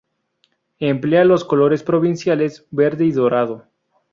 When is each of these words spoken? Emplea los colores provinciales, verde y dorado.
Emplea 0.79 1.23
los 1.25 1.45
colores 1.45 1.83
provinciales, 1.83 2.65
verde 2.71 3.05
y 3.05 3.11
dorado. 3.11 3.67